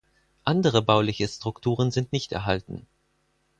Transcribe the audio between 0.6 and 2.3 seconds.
bauliche Strukturen sind